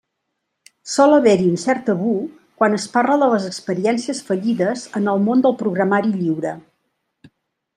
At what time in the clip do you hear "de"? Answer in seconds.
3.25-3.27